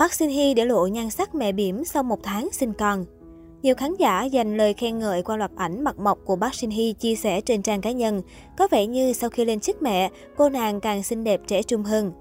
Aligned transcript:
Park 0.00 0.12
Shin 0.12 0.28
Hye 0.28 0.54
để 0.54 0.64
lộ 0.64 0.86
nhan 0.86 1.10
sắc 1.10 1.34
mẹ 1.34 1.52
bỉm 1.52 1.84
sau 1.84 2.02
một 2.02 2.22
tháng 2.22 2.48
sinh 2.52 2.72
con. 2.72 3.04
Nhiều 3.62 3.74
khán 3.74 3.94
giả 3.98 4.24
dành 4.24 4.56
lời 4.56 4.74
khen 4.74 4.98
ngợi 4.98 5.22
qua 5.22 5.36
loạt 5.36 5.50
ảnh 5.56 5.84
mặt 5.84 5.98
mộc 5.98 6.18
của 6.24 6.36
Park 6.36 6.54
Shin 6.54 6.70
Hye 6.70 6.92
chia 6.92 7.14
sẻ 7.14 7.40
trên 7.40 7.62
trang 7.62 7.80
cá 7.80 7.90
nhân. 7.90 8.22
Có 8.58 8.68
vẻ 8.70 8.86
như 8.86 9.12
sau 9.12 9.30
khi 9.30 9.44
lên 9.44 9.60
chức 9.60 9.82
mẹ, 9.82 10.10
cô 10.36 10.48
nàng 10.48 10.80
càng 10.80 11.02
xinh 11.02 11.24
đẹp 11.24 11.40
trẻ 11.46 11.62
trung 11.62 11.82
hơn. 11.82 12.12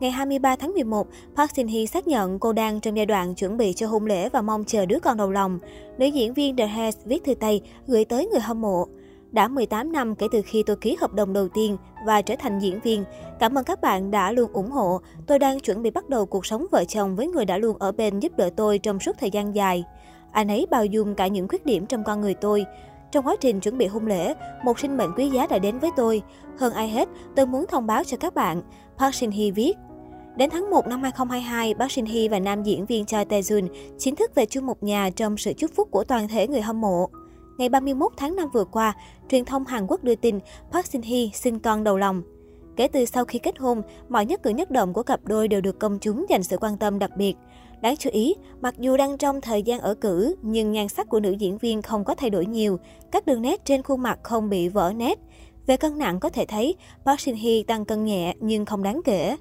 Ngày 0.00 0.10
23 0.10 0.56
tháng 0.56 0.74
11, 0.74 1.06
Park 1.36 1.50
Shin 1.54 1.66
Hye 1.66 1.86
xác 1.86 2.08
nhận 2.08 2.38
cô 2.38 2.52
đang 2.52 2.80
trong 2.80 2.96
giai 2.96 3.06
đoạn 3.06 3.34
chuẩn 3.34 3.56
bị 3.56 3.72
cho 3.72 3.86
hôn 3.86 4.06
lễ 4.06 4.28
và 4.28 4.42
mong 4.42 4.64
chờ 4.64 4.86
đứa 4.86 4.98
con 4.98 5.16
đầu 5.16 5.30
lòng. 5.30 5.58
Nữ 5.98 6.06
diễn 6.06 6.34
viên 6.34 6.56
The 6.56 6.66
Hair 6.66 6.94
viết 7.04 7.24
thư 7.24 7.34
tay 7.34 7.60
gửi 7.86 8.04
tới 8.04 8.26
người 8.26 8.40
hâm 8.40 8.60
mộ. 8.60 8.86
Đã 9.34 9.48
18 9.48 9.92
năm 9.92 10.14
kể 10.14 10.28
từ 10.32 10.42
khi 10.42 10.62
tôi 10.62 10.76
ký 10.76 10.96
hợp 11.00 11.12
đồng 11.12 11.32
đầu 11.32 11.48
tiên 11.48 11.76
và 12.06 12.22
trở 12.22 12.34
thành 12.38 12.58
diễn 12.58 12.80
viên. 12.80 13.04
Cảm 13.40 13.58
ơn 13.58 13.64
các 13.64 13.80
bạn 13.80 14.10
đã 14.10 14.32
luôn 14.32 14.52
ủng 14.52 14.70
hộ. 14.70 15.00
Tôi 15.26 15.38
đang 15.38 15.60
chuẩn 15.60 15.82
bị 15.82 15.90
bắt 15.90 16.08
đầu 16.08 16.26
cuộc 16.26 16.46
sống 16.46 16.66
vợ 16.70 16.84
chồng 16.84 17.16
với 17.16 17.26
người 17.26 17.44
đã 17.44 17.58
luôn 17.58 17.78
ở 17.78 17.92
bên 17.92 18.20
giúp 18.20 18.32
đỡ 18.36 18.50
tôi 18.56 18.78
trong 18.78 19.00
suốt 19.00 19.18
thời 19.18 19.30
gian 19.30 19.54
dài. 19.54 19.84
Anh 20.32 20.48
ấy 20.48 20.66
bao 20.70 20.84
dung 20.84 21.14
cả 21.14 21.26
những 21.26 21.48
khuyết 21.48 21.66
điểm 21.66 21.86
trong 21.86 22.04
con 22.04 22.20
người 22.20 22.34
tôi. 22.34 22.64
Trong 23.12 23.26
quá 23.26 23.36
trình 23.40 23.60
chuẩn 23.60 23.78
bị 23.78 23.86
hôn 23.86 24.06
lễ, 24.06 24.34
một 24.64 24.78
sinh 24.78 24.96
mệnh 24.96 25.10
quý 25.16 25.28
giá 25.28 25.46
đã 25.46 25.58
đến 25.58 25.78
với 25.78 25.90
tôi. 25.96 26.22
Hơn 26.58 26.72
ai 26.72 26.88
hết, 26.88 27.08
tôi 27.36 27.46
muốn 27.46 27.66
thông 27.66 27.86
báo 27.86 28.04
cho 28.04 28.16
các 28.16 28.34
bạn. 28.34 28.62
Park 28.98 29.14
Shin 29.14 29.30
Hye 29.30 29.50
viết. 29.50 29.74
Đến 30.36 30.50
tháng 30.50 30.70
1 30.70 30.86
năm 30.86 31.02
2022, 31.02 31.74
Park 31.74 31.92
Shin 31.92 32.04
Hye 32.04 32.28
và 32.28 32.38
nam 32.38 32.62
diễn 32.62 32.86
viên 32.86 33.06
Choi 33.06 33.24
Tae 33.24 33.40
Jun 33.40 33.68
chính 33.98 34.16
thức 34.16 34.34
về 34.34 34.46
chung 34.46 34.66
một 34.66 34.82
nhà 34.82 35.10
trong 35.16 35.36
sự 35.36 35.52
chúc 35.52 35.70
phúc 35.74 35.88
của 35.90 36.04
toàn 36.04 36.28
thể 36.28 36.48
người 36.48 36.60
hâm 36.60 36.80
mộ. 36.80 37.10
Ngày 37.58 37.68
31 37.68 38.12
tháng 38.16 38.36
5 38.36 38.48
vừa 38.52 38.64
qua, 38.64 38.96
truyền 39.28 39.44
thông 39.44 39.64
Hàn 39.64 39.86
Quốc 39.86 40.04
đưa 40.04 40.14
tin 40.14 40.38
Park 40.72 40.86
Shin 40.86 41.02
Hye 41.02 41.28
sinh 41.34 41.58
con 41.58 41.84
đầu 41.84 41.96
lòng. 41.96 42.22
Kể 42.76 42.88
từ 42.88 43.04
sau 43.04 43.24
khi 43.24 43.38
kết 43.38 43.58
hôn, 43.58 43.82
mọi 44.08 44.26
nhất 44.26 44.42
cử 44.42 44.50
nhất 44.50 44.70
động 44.70 44.92
của 44.92 45.02
cặp 45.02 45.20
đôi 45.24 45.48
đều 45.48 45.60
được 45.60 45.78
công 45.78 45.98
chúng 45.98 46.26
dành 46.28 46.42
sự 46.42 46.56
quan 46.60 46.76
tâm 46.76 46.98
đặc 46.98 47.10
biệt. 47.16 47.34
Đáng 47.82 47.96
chú 47.96 48.10
ý, 48.12 48.34
mặc 48.60 48.74
dù 48.78 48.96
đang 48.96 49.18
trong 49.18 49.40
thời 49.40 49.62
gian 49.62 49.80
ở 49.80 49.94
cử, 49.94 50.34
nhưng 50.42 50.72
nhan 50.72 50.88
sắc 50.88 51.08
của 51.08 51.20
nữ 51.20 51.32
diễn 51.32 51.58
viên 51.58 51.82
không 51.82 52.04
có 52.04 52.14
thay 52.14 52.30
đổi 52.30 52.46
nhiều, 52.46 52.78
các 53.12 53.26
đường 53.26 53.42
nét 53.42 53.64
trên 53.64 53.82
khuôn 53.82 54.02
mặt 54.02 54.18
không 54.22 54.50
bị 54.50 54.68
vỡ 54.68 54.92
nét. 54.96 55.18
Về 55.66 55.76
cân 55.76 55.98
nặng 55.98 56.20
có 56.20 56.28
thể 56.28 56.46
thấy, 56.46 56.74
Park 57.04 57.20
Shin 57.20 57.34
Hye 57.34 57.62
tăng 57.62 57.84
cân 57.84 58.04
nhẹ 58.04 58.34
nhưng 58.40 58.64
không 58.64 58.82
đáng 58.82 59.00
kể. 59.04 59.36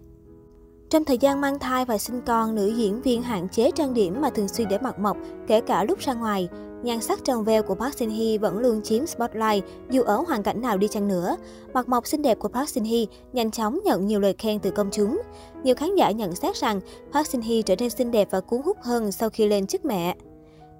Trong 0.89 1.05
thời 1.05 1.17
gian 1.17 1.41
mang 1.41 1.59
thai 1.59 1.85
và 1.85 1.97
sinh 1.97 2.21
con, 2.25 2.55
nữ 2.55 2.67
diễn 2.67 3.01
viên 3.01 3.21
hạn 3.21 3.49
chế 3.49 3.71
trang 3.71 3.93
điểm 3.93 4.21
mà 4.21 4.29
thường 4.29 4.47
xuyên 4.47 4.67
để 4.67 4.77
mặt 4.77 4.99
mộc, 4.99 5.17
kể 5.47 5.61
cả 5.61 5.83
lúc 5.83 5.99
ra 5.99 6.13
ngoài. 6.13 6.49
Nhan 6.83 7.01
sắc 7.01 7.25
tròn 7.25 7.43
veo 7.43 7.63
của 7.63 7.75
Park 7.75 7.95
Shin 7.95 8.09
Hye 8.09 8.37
vẫn 8.37 8.59
luôn 8.59 8.81
chiếm 8.81 9.05
spotlight 9.05 9.65
dù 9.89 10.01
ở 10.01 10.23
hoàn 10.27 10.43
cảnh 10.43 10.61
nào 10.61 10.77
đi 10.77 10.87
chăng 10.87 11.07
nữa. 11.07 11.37
Mặt 11.73 11.89
mộc 11.89 12.07
xinh 12.07 12.21
đẹp 12.21 12.39
của 12.39 12.47
Park 12.47 12.69
Shin 12.69 12.83
Hye 12.83 13.05
nhanh 13.33 13.51
chóng 13.51 13.79
nhận 13.83 14.07
nhiều 14.07 14.19
lời 14.19 14.35
khen 14.37 14.59
từ 14.59 14.71
công 14.71 14.89
chúng. 14.91 15.21
Nhiều 15.63 15.75
khán 15.75 15.95
giả 15.95 16.11
nhận 16.11 16.35
xét 16.35 16.55
rằng 16.55 16.79
Park 17.13 17.27
Shin 17.27 17.41
Hye 17.41 17.61
trở 17.61 17.75
nên 17.75 17.89
xinh 17.89 18.11
đẹp 18.11 18.27
và 18.31 18.41
cuốn 18.41 18.61
hút 18.61 18.77
hơn 18.81 19.11
sau 19.11 19.29
khi 19.29 19.47
lên 19.47 19.67
chức 19.67 19.85
mẹ. 19.85 20.15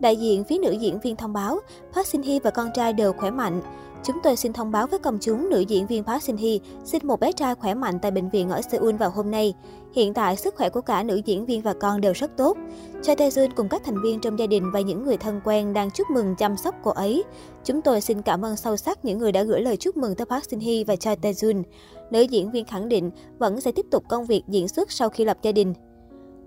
Đại 0.04 0.16
diện 0.16 0.44
phía 0.44 0.58
nữ 0.58 0.72
diễn 0.72 1.00
viên 1.00 1.16
thông 1.16 1.34
báo, 1.34 1.60
Park 1.94 2.08
Shin 2.08 2.22
Hye 2.22 2.40
và 2.40 2.50
con 2.50 2.70
trai 2.74 2.94
đều 2.94 3.14
khỏe 3.14 3.32
mạnh. 3.32 3.62
Chúng 4.04 4.18
tôi 4.24 4.36
xin 4.36 4.54
thông 4.54 4.72
báo 4.72 4.88
với 4.88 5.00
công 5.00 5.18
chúng 5.22 5.50
nữ 5.50 5.60
diễn 5.60 5.88
viên 5.88 6.04
Park 6.04 6.24
Shin 6.24 6.38
Hye 6.38 6.58
sinh 6.86 7.08
một 7.08 7.20
bé 7.20 7.32
trai 7.32 7.56
khỏe 7.56 7.74
mạnh 7.74 8.00
tại 8.02 8.12
bệnh 8.12 8.30
viện 8.30 8.50
ở 8.50 8.62
Seoul 8.62 8.96
vào 8.96 9.10
hôm 9.10 9.32
nay. 9.32 9.54
Hiện 9.94 10.14
tại, 10.14 10.36
sức 10.36 10.56
khỏe 10.56 10.70
của 10.70 10.82
cả 10.82 11.04
nữ 11.04 11.22
diễn 11.26 11.46
viên 11.46 11.62
và 11.62 11.74
con 11.74 12.02
đều 12.02 12.14
rất 12.14 12.38
tốt. 12.38 12.58
Choi 13.04 13.16
Tae 13.16 13.30
Jun 13.30 13.50
cùng 13.56 13.70
các 13.70 13.82
thành 13.86 14.02
viên 14.02 14.20
trong 14.20 14.40
gia 14.40 14.48
đình 14.48 14.72
và 14.72 14.80
những 14.80 15.04
người 15.04 15.18
thân 15.18 15.42
quen 15.44 15.74
đang 15.74 15.92
chúc 15.92 16.10
mừng 16.10 16.36
chăm 16.36 16.58
sóc 16.58 16.76
cô 16.84 16.92
ấy. 16.92 17.24
Chúng 17.64 17.82
tôi 17.82 18.02
xin 18.02 18.22
cảm 18.22 18.46
ơn 18.46 18.56
sâu 18.56 18.78
sắc 18.78 19.06
những 19.06 19.18
người 19.18 19.32
đã 19.32 19.44
gửi 19.44 19.62
lời 19.62 19.78
chúc 19.78 19.98
mừng 19.98 20.16
tới 20.16 20.26
Park 20.26 20.44
Shin 20.50 20.60
Hye 20.60 20.84
và 20.84 20.96
Choi 20.96 21.16
Tae 21.16 21.32
Jun. 21.32 21.64
Nữ 22.12 22.22
diễn 22.22 22.52
viên 22.52 22.66
khẳng 22.66 22.90
định 22.90 23.12
vẫn 23.38 23.62
sẽ 23.62 23.72
tiếp 23.72 23.86
tục 23.92 24.04
công 24.10 24.26
việc 24.26 24.44
diễn 24.48 24.68
xuất 24.68 24.92
sau 24.92 25.10
khi 25.10 25.26
lập 25.26 25.38
gia 25.42 25.52
đình. 25.52 25.74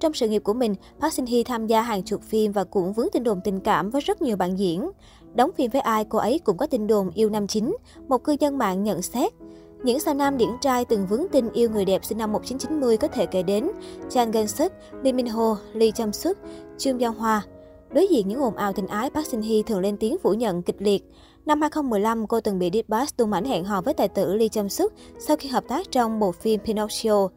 Trong 0.07 0.15
sự 0.15 0.29
nghiệp 0.29 0.43
của 0.45 0.55
mình, 0.55 0.75
Park 1.01 1.13
Shin 1.13 1.27
Hye 1.27 1.43
tham 1.43 1.67
gia 1.67 1.83
hàng 1.83 2.03
chục 2.03 2.23
phim 2.23 2.53
và 2.53 2.65
cũng 2.65 2.93
vướng 2.93 3.07
tin 3.13 3.23
đồn 3.23 3.41
tình 3.45 3.61
cảm 3.61 3.91
với 3.91 4.01
rất 4.01 4.23
nhiều 4.23 4.37
bạn 4.37 4.59
diễn. 4.59 4.91
Đóng 5.35 5.51
phim 5.57 5.71
với 5.71 5.81
ai, 5.81 6.05
cô 6.05 6.19
ấy 6.19 6.39
cũng 6.39 6.57
có 6.57 6.67
tin 6.67 6.87
đồn 6.87 7.11
yêu 7.11 7.31
nam 7.31 7.47
chính. 7.47 7.77
Một 8.09 8.25
cư 8.25 8.37
dân 8.41 8.59
mạng 8.59 8.85
nhận 8.85 9.03
xét. 9.03 9.33
Những 9.83 10.01
sao 10.01 10.15
nam 10.15 10.39
điển 10.39 10.49
trai 10.61 10.85
từng 10.85 11.07
vướng 11.07 11.27
tin 11.33 11.53
yêu 11.53 11.71
người 11.71 11.85
đẹp 11.85 12.05
sinh 12.05 12.19
năm 12.19 12.33
1990 12.33 12.97
có 12.97 13.09
thể 13.09 13.27
kể 13.27 13.43
đến 13.43 13.69
Chan 14.11 14.31
Gen 14.31 14.47
Suk, 14.47 14.73
Lee 15.03 15.13
Min 15.13 15.27
Ho, 15.27 15.57
Lee 15.73 15.91
Chang 15.91 16.13
Suk, 16.13 16.37
Chung 16.79 16.99
Yong 16.99 17.19
Hwa. 17.19 17.41
Đối 17.91 18.07
diện 18.07 18.29
những 18.29 18.41
ồn 18.41 18.57
ào 18.57 18.73
tình 18.73 18.87
ái, 18.87 19.11
Park 19.11 19.27
Shin 19.27 19.43
Hye 19.43 19.63
thường 19.63 19.81
lên 19.81 19.97
tiếng 19.97 20.19
phủ 20.23 20.35
nhận 20.35 20.63
kịch 20.63 20.77
liệt. 20.79 21.05
Năm 21.47 21.61
2015, 21.61 22.27
cô 22.27 22.41
từng 22.41 22.59
bị 22.59 22.71
Dick 22.73 23.17
tung 23.17 23.33
ảnh 23.33 23.45
hẹn 23.45 23.65
hò 23.65 23.81
với 23.81 23.95
tài 23.95 24.09
tử 24.09 24.35
Lee 24.35 24.49
Chang 24.49 24.69
Suk 24.69 24.93
sau 25.19 25.37
khi 25.37 25.49
hợp 25.49 25.65
tác 25.69 25.91
trong 25.91 26.21
bộ 26.21 26.33
phim 26.33 26.61
Pinocchio. 26.61 27.29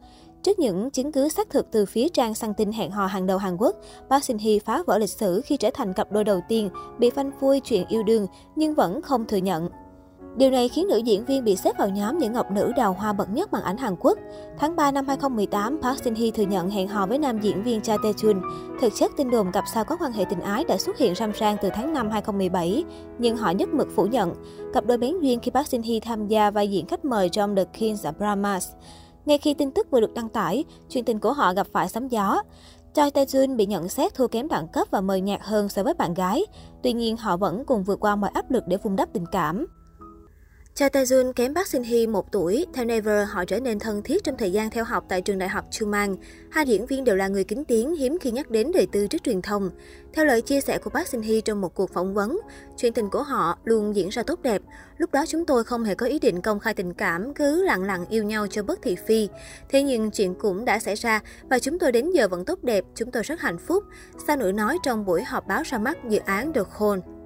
Trước 0.42 0.58
những 0.58 0.90
chứng 0.90 1.12
cứ 1.12 1.28
xác 1.28 1.50
thực 1.50 1.70
từ 1.70 1.86
phía 1.86 2.08
trang 2.08 2.34
săn 2.34 2.54
tin 2.54 2.72
hẹn 2.72 2.90
hò 2.90 3.06
hàng 3.06 3.26
đầu 3.26 3.38
Hàn 3.38 3.56
Quốc, 3.56 3.76
Park 4.10 4.24
Shin 4.24 4.38
Hye 4.38 4.58
phá 4.58 4.82
vỡ 4.86 4.98
lịch 4.98 5.10
sử 5.10 5.40
khi 5.44 5.56
trở 5.56 5.70
thành 5.74 5.92
cặp 5.92 6.12
đôi 6.12 6.24
đầu 6.24 6.40
tiên 6.48 6.70
bị 6.98 7.10
phanh 7.10 7.30
phui 7.40 7.60
chuyện 7.60 7.86
yêu 7.88 8.02
đương 8.02 8.26
nhưng 8.56 8.74
vẫn 8.74 9.02
không 9.02 9.26
thừa 9.26 9.36
nhận. 9.36 9.68
Điều 10.36 10.50
này 10.50 10.68
khiến 10.68 10.88
nữ 10.88 10.98
diễn 10.98 11.24
viên 11.24 11.44
bị 11.44 11.56
xếp 11.56 11.78
vào 11.78 11.88
nhóm 11.88 12.18
những 12.18 12.32
ngọc 12.32 12.50
nữ 12.50 12.72
đào 12.76 12.92
hoa 12.92 13.12
bậc 13.12 13.30
nhất 13.30 13.52
bằng 13.52 13.62
ảnh 13.62 13.76
Hàn 13.76 13.96
Quốc. 14.00 14.18
Tháng 14.58 14.76
3 14.76 14.90
năm 14.90 15.06
2018, 15.08 15.78
Park 15.82 16.04
Shin 16.04 16.14
Hye 16.14 16.30
thừa 16.30 16.42
nhận 16.42 16.70
hẹn 16.70 16.88
hò 16.88 17.06
với 17.06 17.18
nam 17.18 17.40
diễn 17.40 17.62
viên 17.62 17.80
Cha 17.80 17.96
Tae 18.02 18.12
Chun. 18.12 18.40
Thực 18.80 18.92
chất 18.96 19.10
tin 19.16 19.30
đồn 19.30 19.52
cặp 19.52 19.64
sao 19.74 19.84
có 19.84 19.96
quan 20.00 20.12
hệ 20.12 20.24
tình 20.24 20.40
ái 20.40 20.64
đã 20.68 20.78
xuất 20.78 20.98
hiện 20.98 21.14
râm 21.14 21.32
ran 21.32 21.56
từ 21.62 21.68
tháng 21.74 21.92
5 21.92 22.10
2017, 22.10 22.84
nhưng 23.18 23.36
họ 23.36 23.50
nhất 23.50 23.68
mực 23.68 23.88
phủ 23.96 24.06
nhận. 24.06 24.34
Cặp 24.74 24.86
đôi 24.86 24.98
bén 24.98 25.20
duyên 25.20 25.40
khi 25.40 25.50
Park 25.50 25.68
Shin 25.68 25.82
Hye 25.82 26.00
tham 26.00 26.28
gia 26.28 26.50
vai 26.50 26.68
diễn 26.68 26.86
khách 26.86 27.04
mời 27.04 27.28
trong 27.28 27.56
The 27.56 27.64
King's 27.78 28.12
Brahmas. 28.12 28.68
Ngay 29.30 29.38
khi 29.38 29.54
tin 29.54 29.70
tức 29.70 29.90
vừa 29.90 30.00
được 30.00 30.14
đăng 30.14 30.28
tải, 30.28 30.64
chuyện 30.88 31.04
tình 31.04 31.18
của 31.18 31.32
họ 31.32 31.54
gặp 31.54 31.66
phải 31.72 31.88
sóng 31.88 32.10
gió. 32.10 32.42
Choi 32.94 33.10
Tae 33.10 33.24
Jun 33.24 33.56
bị 33.56 33.66
nhận 33.66 33.88
xét 33.88 34.14
thua 34.14 34.26
kém 34.28 34.48
đẳng 34.48 34.68
cấp 34.68 34.88
và 34.90 35.00
mời 35.00 35.20
nhạt 35.20 35.40
hơn 35.42 35.68
so 35.68 35.82
với 35.82 35.94
bạn 35.94 36.14
gái. 36.14 36.46
Tuy 36.82 36.92
nhiên, 36.92 37.16
họ 37.16 37.36
vẫn 37.36 37.64
cùng 37.66 37.82
vượt 37.82 38.00
qua 38.00 38.16
mọi 38.16 38.30
áp 38.34 38.50
lực 38.50 38.64
để 38.66 38.76
vun 38.76 38.96
đắp 38.96 39.08
tình 39.12 39.24
cảm. 39.32 39.66
Cha 40.74 40.88
Tae-jun 40.88 41.32
kém 41.32 41.54
Park 41.54 41.68
Shin 41.68 41.82
Hye 41.82 42.06
một 42.06 42.32
tuổi. 42.32 42.66
Theo 42.72 42.84
Never, 42.84 43.28
họ 43.28 43.44
trở 43.44 43.60
nên 43.60 43.78
thân 43.78 44.02
thiết 44.02 44.24
trong 44.24 44.36
thời 44.38 44.52
gian 44.52 44.70
theo 44.70 44.84
học 44.84 45.04
tại 45.08 45.22
trường 45.22 45.38
đại 45.38 45.48
học 45.48 45.64
Chumang. 45.70 46.16
Hai 46.50 46.66
diễn 46.66 46.86
viên 46.86 47.04
đều 47.04 47.16
là 47.16 47.28
người 47.28 47.44
kính 47.44 47.64
tiếng, 47.64 47.94
hiếm 47.94 48.18
khi 48.20 48.30
nhắc 48.30 48.50
đến 48.50 48.70
đời 48.74 48.86
tư 48.92 49.06
trước 49.06 49.22
truyền 49.22 49.42
thông. 49.42 49.70
Theo 50.12 50.24
lời 50.24 50.42
chia 50.42 50.60
sẻ 50.60 50.78
của 50.78 50.90
Park 50.90 51.08
Shin 51.08 51.22
Hye 51.22 51.40
trong 51.40 51.60
một 51.60 51.74
cuộc 51.74 51.90
phỏng 51.90 52.14
vấn, 52.14 52.40
chuyện 52.76 52.92
tình 52.92 53.10
của 53.10 53.22
họ 53.22 53.58
luôn 53.64 53.96
diễn 53.96 54.08
ra 54.08 54.22
tốt 54.22 54.42
đẹp. 54.42 54.62
Lúc 54.98 55.12
đó 55.12 55.24
chúng 55.28 55.46
tôi 55.46 55.64
không 55.64 55.84
hề 55.84 55.94
có 55.94 56.06
ý 56.06 56.18
định 56.18 56.42
công 56.42 56.60
khai 56.60 56.74
tình 56.74 56.94
cảm, 56.94 57.34
cứ 57.34 57.64
lặng 57.64 57.82
lặng 57.82 58.06
yêu 58.10 58.24
nhau 58.24 58.46
cho 58.46 58.62
bất 58.62 58.78
thị 58.82 58.96
phi. 59.06 59.28
Thế 59.68 59.82
nhưng 59.82 60.10
chuyện 60.10 60.34
cũng 60.34 60.64
đã 60.64 60.78
xảy 60.78 60.94
ra 60.94 61.20
và 61.48 61.58
chúng 61.58 61.78
tôi 61.78 61.92
đến 61.92 62.10
giờ 62.10 62.28
vẫn 62.28 62.44
tốt 62.44 62.58
đẹp, 62.62 62.84
chúng 62.94 63.10
tôi 63.10 63.22
rất 63.22 63.40
hạnh 63.40 63.58
phúc. 63.58 63.84
Sao 64.26 64.36
nữ 64.36 64.52
nói 64.52 64.78
trong 64.82 65.04
buổi 65.04 65.22
họp 65.22 65.46
báo 65.46 65.62
ra 65.64 65.78
mắt 65.78 65.98
dự 66.08 66.18
án 66.18 66.52
The 66.52 66.62
Call. 66.78 67.19